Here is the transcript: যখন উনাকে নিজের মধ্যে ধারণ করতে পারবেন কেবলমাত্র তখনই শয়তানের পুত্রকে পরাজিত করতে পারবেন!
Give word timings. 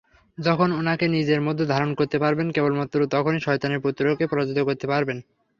যখন 0.37 0.69
উনাকে 0.79 1.05
নিজের 1.15 1.41
মধ্যে 1.47 1.65
ধারণ 1.73 1.91
করতে 1.99 2.17
পারবেন 2.23 2.47
কেবলমাত্র 2.55 2.97
তখনই 3.13 3.43
শয়তানের 3.45 3.83
পুত্রকে 3.85 4.25
পরাজিত 4.31 4.57
করতে 4.67 4.85
পারবেন! 4.91 5.17